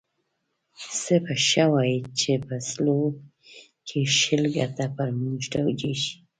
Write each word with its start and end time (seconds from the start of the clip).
څه 1.01 1.15
به 1.23 1.33
ښه 1.47 1.65
وای 1.71 1.93
چې 2.19 2.31
په 2.45 2.55
سلو 2.69 2.99
کې 3.87 3.99
شل 4.19 4.43
ګټه 4.55 4.85
پر 4.95 5.09
موږ 5.21 5.41
توجیه 5.53 5.95
شي. 6.01 6.13